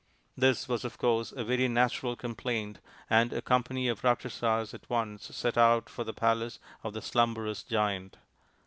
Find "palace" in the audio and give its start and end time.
6.11-6.57